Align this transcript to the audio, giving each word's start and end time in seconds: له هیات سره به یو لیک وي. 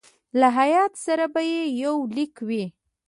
له 0.39 0.47
هیات 0.59 0.93
سره 1.05 1.25
به 1.33 1.41
یو 1.83 1.95
لیک 2.15 2.35
وي. 2.47 2.65